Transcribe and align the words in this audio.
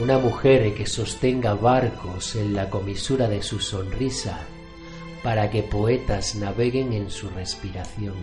una 0.00 0.16
mujer 0.16 0.74
que 0.74 0.86
sostenga 0.86 1.52
barcos 1.52 2.34
en 2.34 2.54
la 2.54 2.70
comisura 2.70 3.28
de 3.28 3.42
su 3.42 3.60
sonrisa 3.60 4.46
para 5.22 5.50
que 5.50 5.62
poetas 5.62 6.36
naveguen 6.36 6.94
en 6.94 7.10
su 7.10 7.28
respiración, 7.28 8.14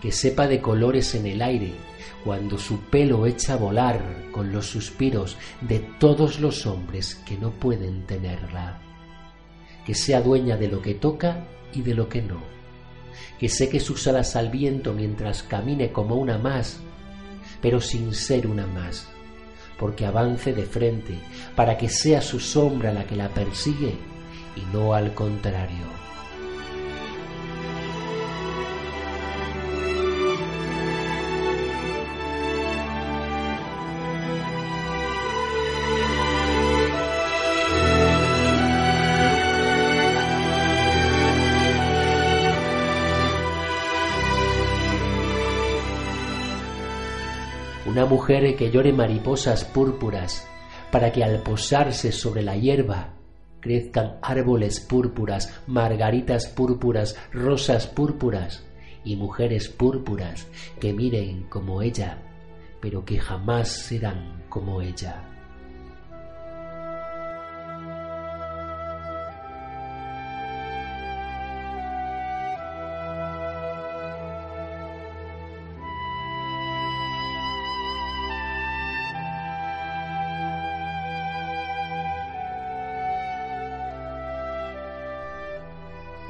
que 0.00 0.12
sepa 0.12 0.46
de 0.46 0.60
colores 0.60 1.16
en 1.16 1.26
el 1.26 1.42
aire 1.42 1.72
cuando 2.24 2.56
su 2.56 2.78
pelo 2.82 3.26
echa 3.26 3.54
a 3.54 3.56
volar 3.56 4.28
con 4.30 4.52
los 4.52 4.66
suspiros 4.66 5.36
de 5.60 5.80
todos 5.98 6.38
los 6.38 6.66
hombres 6.66 7.16
que 7.26 7.36
no 7.36 7.50
pueden 7.50 8.06
tenerla, 8.06 8.80
que 9.84 9.96
sea 9.96 10.20
dueña 10.20 10.56
de 10.56 10.68
lo 10.68 10.80
que 10.80 10.94
toca 10.94 11.48
y 11.74 11.82
de 11.82 11.94
lo 11.94 12.08
que 12.08 12.22
no, 12.22 12.40
que 13.40 13.48
seque 13.48 13.80
sus 13.80 14.06
alas 14.06 14.36
al 14.36 14.50
viento 14.50 14.92
mientras 14.92 15.42
camine 15.42 15.90
como 15.90 16.14
una 16.14 16.38
más, 16.38 16.78
pero 17.60 17.80
sin 17.80 18.14
ser 18.14 18.46
una 18.46 18.68
más 18.68 19.08
porque 19.82 20.06
avance 20.06 20.52
de 20.52 20.62
frente, 20.62 21.18
para 21.56 21.76
que 21.76 21.88
sea 21.88 22.22
su 22.22 22.38
sombra 22.38 22.92
la 22.92 23.04
que 23.04 23.16
la 23.16 23.28
persigue 23.30 23.96
y 24.54 24.60
no 24.72 24.94
al 24.94 25.12
contrario. 25.12 26.01
Una 47.86 48.06
mujer 48.06 48.56
que 48.56 48.70
llore 48.70 48.92
mariposas 48.92 49.64
púrpuras, 49.64 50.46
para 50.90 51.10
que 51.10 51.24
al 51.24 51.42
posarse 51.42 52.12
sobre 52.12 52.42
la 52.42 52.56
hierba 52.56 53.14
crezcan 53.60 54.18
árboles 54.22 54.80
púrpuras, 54.80 55.62
margaritas 55.66 56.46
púrpuras, 56.46 57.16
rosas 57.32 57.86
púrpuras 57.86 58.64
y 59.04 59.16
mujeres 59.16 59.68
púrpuras 59.68 60.46
que 60.80 60.92
miren 60.92 61.44
como 61.44 61.80
ella, 61.80 62.18
pero 62.80 63.04
que 63.04 63.18
jamás 63.18 63.68
serán 63.68 64.44
como 64.48 64.82
ella. 64.82 65.31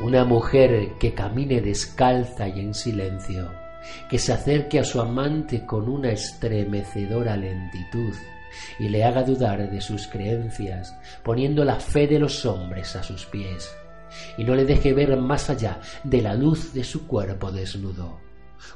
Una 0.02 0.24
mujer 0.24 0.94
que 0.98 1.14
camine 1.14 1.60
descalza 1.60 2.48
y 2.48 2.58
en 2.60 2.74
silencio, 2.74 3.52
que 4.10 4.18
se 4.18 4.32
acerque 4.32 4.80
a 4.80 4.84
su 4.84 5.00
amante 5.00 5.64
con 5.64 5.88
una 5.88 6.10
estremecedora 6.10 7.36
lentitud 7.36 8.14
y 8.78 8.88
le 8.88 9.04
haga 9.04 9.22
dudar 9.22 9.70
de 9.70 9.80
sus 9.80 10.08
creencias, 10.08 10.96
poniendo 11.22 11.64
la 11.64 11.78
fe 11.78 12.06
de 12.06 12.18
los 12.18 12.44
hombres 12.44 12.96
a 12.96 13.02
sus 13.02 13.26
pies, 13.26 13.72
y 14.36 14.44
no 14.44 14.54
le 14.54 14.64
deje 14.64 14.92
ver 14.92 15.16
más 15.16 15.48
allá 15.48 15.80
de 16.02 16.20
la 16.20 16.34
luz 16.34 16.74
de 16.74 16.84
su 16.84 17.06
cuerpo 17.06 17.52
desnudo, 17.52 18.20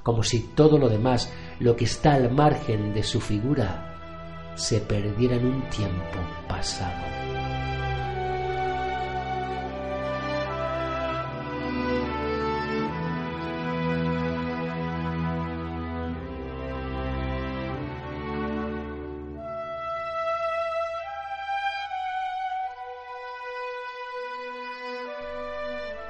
como 0.02 0.22
si 0.22 0.54
todo 0.54 0.78
lo 0.78 0.88
demás, 0.88 1.30
lo 1.58 1.76
que 1.76 1.84
está 1.84 2.14
al 2.14 2.30
margen 2.30 2.94
de 2.94 3.02
su 3.02 3.20
figura, 3.20 4.54
se 4.54 4.80
perdiera 4.80 5.36
en 5.36 5.46
un 5.46 5.68
tiempo 5.70 6.18
pasado. 6.48 7.25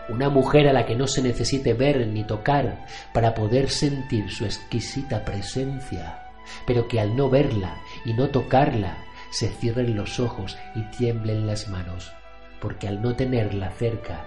Una 0.08 0.28
mujer 0.28 0.68
a 0.68 0.72
la 0.72 0.86
que 0.86 0.96
no 0.96 1.06
se 1.06 1.22
necesite 1.22 1.74
ver 1.74 2.06
ni 2.06 2.24
tocar 2.24 2.86
para 3.12 3.34
poder 3.34 3.70
sentir 3.70 4.30
su 4.30 4.44
exquisita 4.44 5.24
presencia, 5.24 6.30
pero 6.66 6.88
que 6.88 7.00
al 7.00 7.16
no 7.16 7.28
verla 7.28 7.76
y 8.04 8.12
no 8.12 8.28
tocarla 8.28 8.98
se 9.30 9.48
cierren 9.48 9.96
los 9.96 10.20
ojos 10.20 10.56
y 10.74 10.82
tiemblen 10.96 11.46
las 11.46 11.68
manos, 11.68 12.12
porque 12.60 12.88
al 12.88 13.02
no 13.02 13.14
tenerla 13.16 13.70
cerca, 13.70 14.26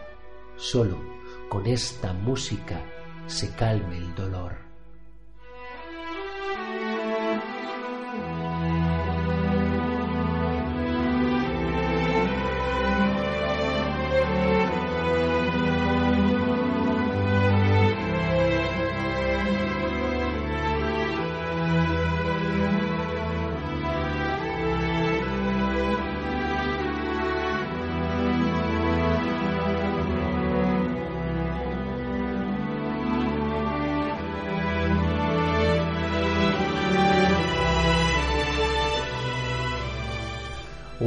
solo 0.57 0.99
con 1.49 1.65
esta 1.65 2.13
música 2.13 2.81
se 3.27 3.49
calme 3.55 3.97
el 3.97 4.13
dolor. 4.15 4.68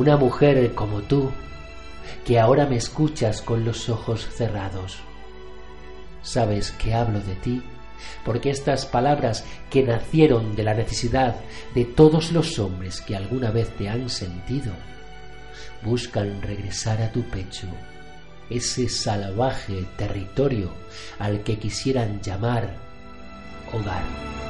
Una 0.03 0.17
mujer 0.17 0.75
como 0.75 1.01
tú, 1.03 1.31
que 2.27 2.41
ahora 2.41 2.67
me 2.67 2.75
escuchas 2.75 3.41
con 3.41 3.65
los 3.65 3.89
ojos 3.89 4.27
cerrados. 4.35 4.99
Sabes 6.23 6.73
que 6.73 6.93
hablo 6.93 7.21
de 7.21 7.37
ti, 7.37 7.63
porque 8.25 8.51
estas 8.51 8.85
palabras 8.85 9.45
que 9.71 9.85
nacieron 9.85 10.57
de 10.57 10.65
la 10.65 10.75
necesidad 10.75 11.37
de 11.73 11.85
todos 11.85 12.33
los 12.33 12.59
hombres 12.59 13.01
que 13.01 13.15
alguna 13.15 13.53
vez 13.53 13.71
te 13.77 13.89
han 13.89 14.11
sentido, 14.11 14.73
buscan 15.85 16.43
regresar 16.43 17.01
a 17.01 17.13
tu 17.13 17.23
pecho, 17.23 17.69
ese 18.51 18.89
salvaje 18.89 19.85
territorio 19.97 20.73
al 21.21 21.45
que 21.45 21.61
quisieran 21.61 22.21
llamar 22.21 22.75
hogar. 23.73 24.42